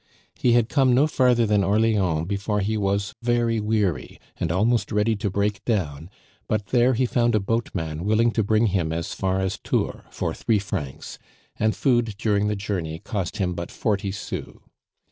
He 0.33 0.53
had 0.53 0.67
come 0.67 0.95
no 0.95 1.05
farther 1.05 1.45
than 1.45 1.63
Orleans 1.63 2.25
before 2.25 2.59
he 2.61 2.75
was 2.75 3.13
very 3.21 3.59
weary, 3.59 4.19
and 4.37 4.51
almost 4.51 4.91
ready 4.91 5.15
to 5.17 5.29
break 5.29 5.63
down, 5.63 6.09
but 6.47 6.65
there 6.69 6.95
he 6.95 7.05
found 7.05 7.35
a 7.35 7.39
boatman 7.39 8.03
willing 8.03 8.31
to 8.31 8.43
bring 8.43 8.65
him 8.73 8.91
as 8.91 9.13
far 9.13 9.39
as 9.41 9.59
Tours 9.59 10.01
for 10.09 10.33
three 10.33 10.57
francs, 10.57 11.19
and 11.55 11.75
food 11.75 12.15
during 12.17 12.47
the 12.47 12.55
journey 12.55 12.97
cost 12.97 13.37
him 13.37 13.53
but 13.53 13.69
forty 13.69 14.11
sous. 14.11 14.57